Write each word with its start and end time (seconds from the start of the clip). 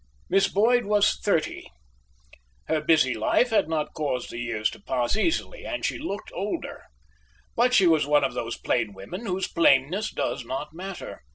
Miss 0.31 0.47
Boyd 0.47 0.85
was 0.85 1.19
thirty. 1.19 1.67
Her 2.67 2.81
busy 2.81 3.13
life 3.13 3.51
had 3.51 3.69
not 3.69 3.93
caused 3.93 4.31
the 4.31 4.39
years 4.39 4.67
to 4.71 4.81
pass 4.81 5.15
easily, 5.15 5.63
and 5.63 5.85
she 5.85 5.99
looked 5.99 6.31
older. 6.33 6.85
But 7.55 7.75
she 7.75 7.85
was 7.85 8.07
one 8.07 8.23
of 8.23 8.33
those 8.33 8.57
plain 8.57 8.93
women 8.93 9.27
whose 9.27 9.47
plainness 9.47 10.09
does 10.09 10.43
not 10.43 10.73
matter. 10.73 11.21